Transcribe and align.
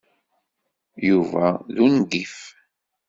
Yuba 1.07 1.45
d 1.73 1.75
ungif. 1.85 2.35